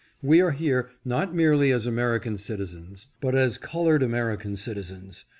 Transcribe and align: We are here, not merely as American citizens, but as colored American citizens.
We 0.23 0.41
are 0.41 0.49
here, 0.49 0.89
not 1.05 1.35
merely 1.35 1.71
as 1.71 1.85
American 1.85 2.39
citizens, 2.39 3.05
but 3.21 3.35
as 3.35 3.59
colored 3.59 4.01
American 4.01 4.55
citizens. 4.55 5.25